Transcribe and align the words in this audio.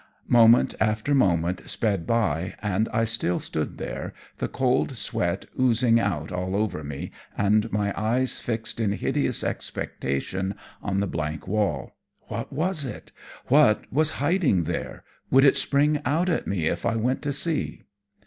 Moment 0.27 0.73
after 0.79 1.13
moment 1.13 1.61
sped 1.69 2.07
by, 2.07 2.55
and 2.63 2.89
I 2.91 3.03
still 3.03 3.39
stood 3.39 3.77
there, 3.77 4.15
the 4.39 4.47
cold 4.47 4.97
sweat 4.97 5.45
oozing 5.59 5.99
out 5.99 6.31
all 6.31 6.55
over 6.55 6.83
me, 6.83 7.11
and 7.37 7.71
my 7.71 7.93
eyes 7.95 8.39
fixed 8.39 8.79
in 8.79 8.93
hideous 8.93 9.43
expectation 9.43 10.55
on 10.81 11.01
the 11.01 11.05
blank 11.07 11.47
wall. 11.47 11.95
What 12.29 12.51
was 12.51 12.83
it? 12.83 13.11
What 13.45 13.93
was 13.93 14.09
hiding 14.17 14.63
there? 14.63 15.03
Would 15.29 15.45
it 15.45 15.55
spring 15.55 16.01
out 16.03 16.31
on 16.31 16.41
me 16.47 16.65
if 16.65 16.83
I 16.83 16.95
went 16.95 17.21
to 17.21 17.31
see? 17.31 17.83